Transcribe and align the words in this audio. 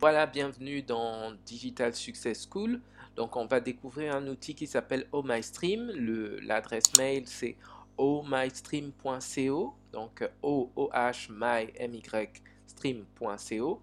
Voilà, 0.00 0.26
bienvenue 0.26 0.80
dans 0.80 1.32
Digital 1.44 1.92
Success 1.92 2.46
School. 2.48 2.80
Donc, 3.16 3.34
on 3.34 3.46
va 3.46 3.58
découvrir 3.58 4.14
un 4.14 4.28
outil 4.28 4.54
qui 4.54 4.68
s'appelle 4.68 5.08
OhMyStream. 5.10 5.90
L'adresse 6.44 6.96
mail, 6.96 7.24
c'est 7.26 7.56
ohmystream.co. 7.96 9.74
Donc, 9.92 10.30
o 10.40 10.70
o 10.76 10.90
h 10.94 11.26
my 11.30 11.72
m 11.74 11.96
y 11.96 12.28
stream.co. 12.68 13.82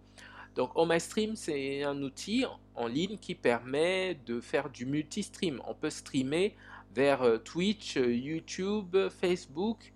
Donc, 0.55 0.77
OhMyStream, 0.77 1.35
c'est 1.35 1.83
un 1.83 2.01
outil 2.01 2.45
en 2.75 2.87
ligne 2.87 3.17
qui 3.17 3.35
permet 3.35 4.17
de 4.25 4.39
faire 4.39 4.69
du 4.69 4.85
multi-stream. 4.85 5.61
On 5.67 5.73
peut 5.73 5.89
streamer 5.89 6.55
vers 6.93 7.23
euh, 7.23 7.39
Twitch, 7.39 7.97
euh, 7.97 8.15
YouTube, 8.15 8.95
Facebook 9.19 9.91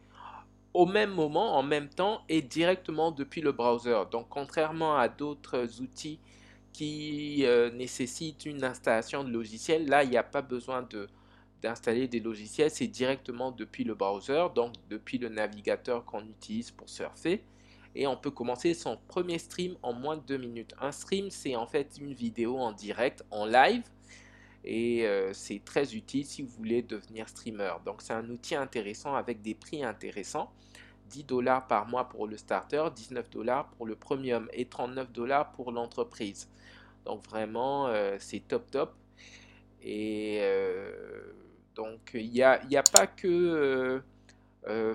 au 0.73 0.85
même 0.85 1.11
moment, 1.11 1.57
en 1.57 1.63
même 1.63 1.89
temps 1.89 2.21
et 2.29 2.41
directement 2.41 3.11
depuis 3.11 3.41
le 3.41 3.51
browser. 3.51 4.03
Donc 4.11 4.27
contrairement 4.29 4.97
à 4.97 5.07
d'autres 5.07 5.81
outils 5.81 6.19
qui 6.73 7.45
euh, 7.45 7.71
nécessitent 7.71 8.45
une 8.45 8.63
installation 8.63 9.23
de 9.23 9.29
logiciel, 9.29 9.87
là 9.87 10.03
il 10.03 10.11
n'y 10.11 10.17
a 10.17 10.23
pas 10.23 10.41
besoin 10.41 10.87
d'installer 11.61 12.07
des 12.07 12.19
logiciels, 12.19 12.71
c'est 12.71 12.87
directement 12.87 13.51
depuis 13.51 13.83
le 13.83 13.95
browser, 13.95 14.45
donc 14.55 14.73
depuis 14.89 15.17
le 15.17 15.29
navigateur 15.29 16.05
qu'on 16.05 16.23
utilise 16.25 16.71
pour 16.71 16.87
surfer. 16.87 17.43
Et 17.95 18.05
on 18.05 18.15
peut 18.15 18.29
commencer 18.31 18.75
son 18.75 18.97
premier 19.07 19.39
stream 19.39 19.75
en 19.81 19.93
moins 19.93 20.15
de 20.17 20.21
deux 20.21 20.37
minutes. 20.37 20.75
Un 20.79 20.91
stream, 20.91 21.31
c'est 21.31 21.55
en 21.55 21.65
fait 21.65 21.97
une 21.99 22.13
vidéo 22.13 22.57
en 22.57 22.71
direct, 22.71 23.25
en 23.31 23.45
live, 23.45 23.81
et 24.63 25.05
euh, 25.05 25.31
c'est 25.33 25.63
très 25.63 25.95
utile 25.95 26.25
si 26.25 26.41
vous 26.41 26.49
voulez 26.49 26.81
devenir 26.81 27.29
streamer. 27.29 27.73
Donc 27.85 28.01
c'est 28.01 28.13
un 28.13 28.29
outil 28.29 28.55
intéressant 28.55 29.15
avec 29.15 29.41
des 29.41 29.55
prix 29.55 29.83
intéressants. 29.83 30.51
10 31.09 31.23
dollars 31.23 31.65
par 31.65 31.87
mois 31.87 32.07
pour 32.07 32.27
le 32.27 32.37
starter, 32.37 32.83
19 32.95 33.31
dollars 33.31 33.67
pour 33.69 33.87
le 33.87 33.95
premium 33.95 34.47
et 34.53 34.65
39 34.65 35.11
dollars 35.11 35.51
pour 35.53 35.71
l'entreprise. 35.71 36.47
Donc 37.05 37.23
vraiment 37.23 37.87
euh, 37.87 38.17
c'est 38.19 38.41
top 38.47 38.69
top. 38.69 38.93
Et 39.81 40.37
euh, 40.41 41.33
donc 41.73 42.11
il 42.13 42.29
n'y 42.29 42.43
a, 42.43 42.61
a, 42.61 42.83
pas 42.83 43.07
que 43.07 44.03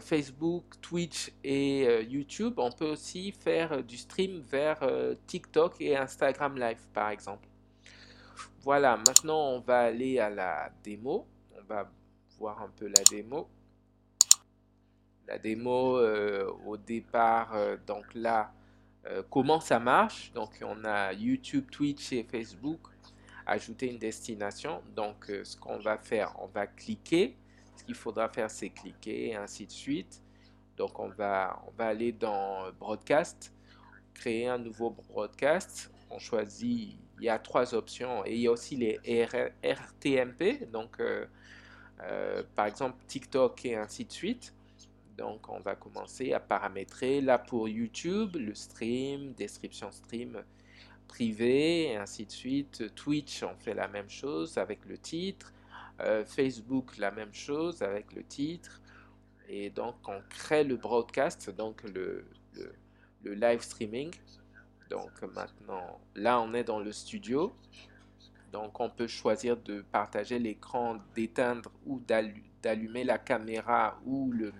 Facebook, 0.00 0.64
Twitch 0.80 1.32
et 1.42 2.04
YouTube. 2.04 2.54
On 2.58 2.70
peut 2.70 2.90
aussi 2.90 3.32
faire 3.32 3.82
du 3.82 3.96
stream 3.96 4.40
vers 4.40 4.86
TikTok 5.26 5.80
et 5.80 5.96
Instagram 5.96 6.56
Live 6.56 6.86
par 6.92 7.08
exemple. 7.08 7.48
Voilà, 8.62 8.96
maintenant 8.96 9.50
on 9.50 9.60
va 9.60 9.80
aller 9.80 10.18
à 10.18 10.30
la 10.30 10.70
démo. 10.82 11.26
On 11.56 11.62
va 11.64 11.90
voir 12.38 12.62
un 12.62 12.68
peu 12.68 12.86
la 12.86 13.02
démo. 13.10 13.48
La 15.26 15.38
démo 15.38 15.98
euh, 15.98 16.50
au 16.66 16.76
départ, 16.76 17.54
euh, 17.54 17.76
donc 17.86 18.04
là, 18.14 18.52
euh, 19.06 19.22
comment 19.30 19.60
ça 19.60 19.78
marche? 19.78 20.32
Donc 20.32 20.62
on 20.62 20.84
a 20.84 21.12
YouTube, 21.12 21.70
Twitch 21.70 22.12
et 22.12 22.24
Facebook. 22.24 22.80
Ajouter 23.46 23.90
une 23.90 23.98
destination. 23.98 24.82
Donc 24.94 25.26
ce 25.26 25.56
qu'on 25.56 25.78
va 25.78 25.98
faire, 25.98 26.34
on 26.40 26.46
va 26.46 26.66
cliquer. 26.66 27.36
Ce 27.76 27.84
qu'il 27.84 27.94
faudra 27.94 28.28
faire, 28.28 28.50
c'est 28.50 28.70
cliquer 28.70 29.28
et 29.28 29.36
ainsi 29.36 29.66
de 29.66 29.72
suite. 29.72 30.22
Donc 30.76 30.98
on 30.98 31.08
va, 31.08 31.62
on 31.66 31.70
va 31.72 31.88
aller 31.88 32.12
dans 32.12 32.72
Broadcast, 32.72 33.52
créer 34.14 34.48
un 34.48 34.58
nouveau 34.58 34.90
broadcast. 34.90 35.90
On 36.10 36.18
choisit 36.18 36.98
il 37.18 37.24
y 37.24 37.28
a 37.28 37.38
trois 37.38 37.74
options 37.74 38.24
et 38.24 38.34
il 38.34 38.40
y 38.40 38.46
a 38.46 38.52
aussi 38.52 38.76
les 38.76 39.00
RTMP, 39.62 40.70
donc 40.70 41.00
euh, 41.00 41.26
euh, 42.02 42.42
par 42.54 42.66
exemple 42.66 43.02
TikTok 43.06 43.64
et 43.64 43.76
ainsi 43.76 44.04
de 44.04 44.12
suite. 44.12 44.54
Donc 45.16 45.48
on 45.48 45.60
va 45.60 45.76
commencer 45.76 46.32
à 46.32 46.40
paramétrer 46.40 47.20
là 47.20 47.38
pour 47.38 47.68
YouTube, 47.68 48.36
le 48.36 48.54
stream, 48.54 49.32
description 49.34 49.92
stream 49.92 50.42
privé 51.06 51.92
et 51.92 51.96
ainsi 51.96 52.26
de 52.26 52.32
suite. 52.32 52.94
Twitch 52.96 53.42
on 53.44 53.56
fait 53.56 53.74
la 53.74 53.86
même 53.88 54.10
chose 54.10 54.58
avec 54.58 54.84
le 54.86 54.98
titre. 54.98 55.52
Euh, 56.00 56.24
Facebook 56.24 56.98
la 56.98 57.12
même 57.12 57.32
chose 57.32 57.82
avec 57.82 58.12
le 58.12 58.24
titre. 58.24 58.80
Et 59.48 59.70
donc 59.70 59.94
on 60.08 60.20
crée 60.28 60.64
le 60.64 60.76
broadcast, 60.76 61.50
donc 61.50 61.82
le, 61.84 62.24
le 63.22 63.34
live 63.34 63.60
streaming. 63.60 64.10
Donc 64.90 65.10
maintenant, 65.34 66.00
là 66.14 66.40
on 66.40 66.52
est 66.54 66.64
dans 66.64 66.78
le 66.78 66.92
studio. 66.92 67.52
Donc 68.52 68.78
on 68.78 68.88
peut 68.88 69.08
choisir 69.08 69.56
de 69.56 69.82
partager 69.82 70.38
l'écran, 70.38 70.98
d'éteindre 71.14 71.72
ou 71.86 72.00
d'allumer 72.62 73.02
la 73.02 73.18
caméra 73.18 73.98
ou 74.04 74.32
le, 74.32 74.52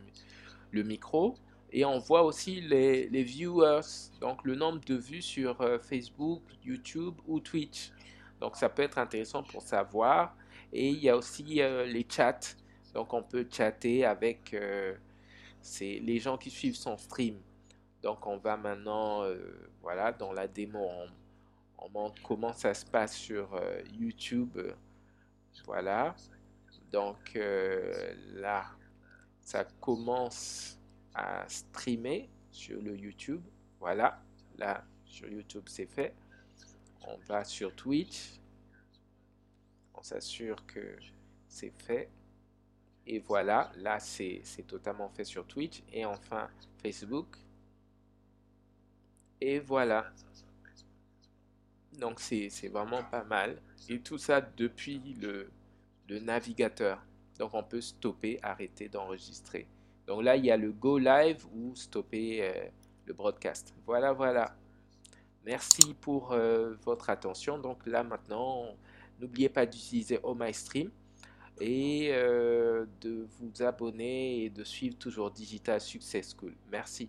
micro. 0.82 1.36
Et 1.70 1.84
on 1.84 1.98
voit 1.98 2.24
aussi 2.24 2.60
les, 2.60 3.08
les, 3.08 3.22
viewers, 3.22 4.10
donc 4.20 4.44
le 4.44 4.56
nombre 4.56 4.80
de 4.84 4.96
vues 4.96 5.22
sur 5.22 5.60
euh, 5.60 5.78
Facebook, 5.78 6.42
YouTube 6.64 7.14
ou 7.26 7.38
Twitch. 7.38 7.92
Donc 8.41 8.56
ça 8.56 8.68
peut 8.68 8.82
être 8.82 8.98
intéressant 8.98 9.42
pour 9.42 9.62
savoir. 9.62 10.36
Et 10.72 10.88
il 10.88 10.98
y 10.98 11.08
a 11.08 11.16
aussi 11.16 11.62
euh, 11.62 11.86
les 11.86 12.06
chats. 12.08 12.56
Donc 12.92 13.12
on 13.12 13.22
peut 13.22 13.46
chatter 13.50 14.04
avec 14.04 14.54
euh, 14.54 14.94
les 15.80 16.18
gens 16.18 16.36
qui 16.36 16.50
suivent 16.50 16.76
son 16.76 16.96
stream. 16.96 17.36
Donc 18.04 18.26
on 18.26 18.37
va 18.37 18.59
maintenant, 18.59 19.22
euh, 19.22 19.38
voilà, 19.81 20.12
dans 20.12 20.31
la 20.31 20.47
démo, 20.47 20.87
on, 21.78 21.88
montre 21.88 22.20
comment 22.22 22.53
ça 22.53 22.75
se 22.75 22.84
passe 22.84 23.15
sur 23.15 23.54
euh, 23.54 23.81
YouTube. 23.94 24.59
Voilà. 25.65 26.15
Donc 26.92 27.34
euh, 27.34 28.15
là, 28.34 28.66
ça 29.41 29.65
commence 29.81 30.78
à 31.15 31.48
streamer 31.48 32.28
sur 32.50 32.82
le 32.82 32.94
YouTube. 32.94 33.41
Voilà. 33.81 34.21
Là, 34.59 34.84
sur 35.06 35.26
YouTube, 35.26 35.65
c'est 35.66 35.86
fait. 35.86 36.15
On 37.09 37.16
va 37.26 37.42
sur 37.42 37.75
Twitch. 37.75 38.38
On 39.94 40.03
s'assure 40.03 40.66
que 40.66 40.98
c'est 41.48 41.72
fait. 41.82 42.10
Et 43.06 43.19
voilà, 43.21 43.72
là, 43.76 43.98
c'est 43.98 44.42
totalement 44.66 45.09
fait 45.09 45.25
sur 45.25 45.47
Twitch. 45.47 45.82
Et 45.91 46.04
enfin, 46.04 46.50
Facebook. 46.82 47.44
Et 49.41 49.59
voilà. 49.59 50.06
Donc 51.99 52.21
c'est 52.21 52.69
vraiment 52.69 53.03
pas 53.05 53.25
mal. 53.25 53.61
Et 53.89 54.00
tout 54.00 54.19
ça 54.19 54.41
depuis 54.41 55.00
le, 55.21 55.50
navigateur. 56.21 57.03
Donc 57.39 57.55
on 57.55 57.62
peut 57.62 57.81
stopper, 57.81 58.39
arrêter 58.43 58.89
d'enregistrer. 58.89 59.67
Donc 60.06 60.22
là, 60.22 60.37
il 60.37 60.45
y 60.45 60.50
a 60.50 60.56
le 60.56 60.72
Go 60.72 60.99
Live 60.99 61.45
ou 61.55 61.75
stopper 61.75 62.43
euh, 62.43 62.69
le 63.06 63.15
broadcast. 63.15 63.75
Voilà, 63.87 64.12
voilà. 64.12 64.55
Merci 65.45 65.95
pour 65.95 66.33
euh, 66.33 66.75
votre 66.84 67.11
attention. 67.11 67.59
Donc 67.59 67.87
là 67.87 68.03
maintenant, 68.03 68.77
n'oubliez 69.21 69.49
pas 69.49 69.66
d'utiliser 69.66 70.19
OhMyStream 70.22 70.91
et 71.61 72.09
euh, 72.12 72.87
de 73.01 73.27
vous 73.39 73.62
abonner 73.62 74.45
et 74.45 74.51
de 74.51 74.65
suivre 74.65 74.97
toujours 74.97 75.31
Digital 75.31 75.81
Success 75.81 76.34
School. 76.37 76.55
Merci. 76.71 77.09